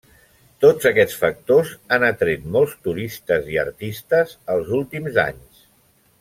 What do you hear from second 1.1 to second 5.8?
factors han atret molts turistes i artistes els últims anys.